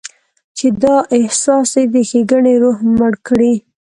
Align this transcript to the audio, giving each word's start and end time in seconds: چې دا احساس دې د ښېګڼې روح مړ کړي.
چې 0.57 0.67
دا 0.83 0.95
احساس 1.17 1.69
دې 1.75 1.83
د 1.93 1.95
ښېګڼې 2.09 2.53
روح 2.63 2.77
مړ 2.95 3.13
کړي. 3.27 3.53